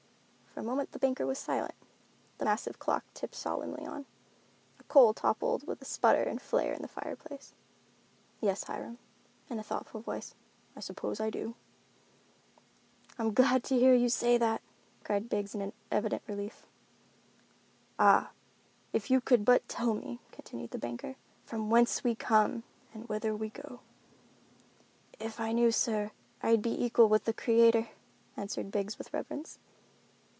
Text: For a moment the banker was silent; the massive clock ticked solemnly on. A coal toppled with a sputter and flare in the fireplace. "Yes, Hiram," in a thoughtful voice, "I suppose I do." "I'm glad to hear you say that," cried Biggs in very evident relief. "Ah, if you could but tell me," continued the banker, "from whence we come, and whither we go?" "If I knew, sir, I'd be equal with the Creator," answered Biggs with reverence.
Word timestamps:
For 0.53 0.59
a 0.59 0.63
moment 0.69 0.91
the 0.91 0.99
banker 0.99 1.25
was 1.25 1.39
silent; 1.39 1.73
the 2.37 2.43
massive 2.43 2.77
clock 2.77 3.05
ticked 3.13 3.35
solemnly 3.35 3.85
on. 3.85 4.05
A 4.81 4.83
coal 4.83 5.13
toppled 5.13 5.65
with 5.65 5.81
a 5.81 5.85
sputter 5.85 6.23
and 6.23 6.41
flare 6.41 6.73
in 6.73 6.81
the 6.81 6.89
fireplace. 6.89 7.53
"Yes, 8.41 8.65
Hiram," 8.65 8.99
in 9.49 9.59
a 9.59 9.63
thoughtful 9.63 10.01
voice, 10.01 10.35
"I 10.75 10.81
suppose 10.81 11.21
I 11.21 11.29
do." 11.29 11.55
"I'm 13.17 13.33
glad 13.33 13.63
to 13.63 13.79
hear 13.79 13.95
you 13.95 14.09
say 14.09 14.37
that," 14.39 14.61
cried 15.05 15.29
Biggs 15.29 15.55
in 15.55 15.61
very 15.61 15.73
evident 15.89 16.23
relief. 16.27 16.67
"Ah, 17.97 18.31
if 18.91 19.09
you 19.09 19.21
could 19.21 19.45
but 19.45 19.67
tell 19.69 19.93
me," 19.93 20.19
continued 20.33 20.71
the 20.71 20.77
banker, 20.77 21.15
"from 21.45 21.69
whence 21.69 22.03
we 22.03 22.13
come, 22.13 22.63
and 22.93 23.07
whither 23.07 23.33
we 23.33 23.49
go?" 23.49 23.79
"If 25.17 25.39
I 25.39 25.53
knew, 25.53 25.71
sir, 25.71 26.11
I'd 26.43 26.61
be 26.61 26.83
equal 26.85 27.07
with 27.07 27.23
the 27.23 27.33
Creator," 27.33 27.89
answered 28.35 28.69
Biggs 28.69 28.97
with 28.97 29.13
reverence. 29.13 29.57